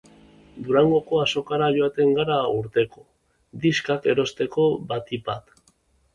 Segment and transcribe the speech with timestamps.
[0.69, 3.05] Durangoko azokara joaten gara urtero,
[3.67, 5.55] diskak erosteko batipat.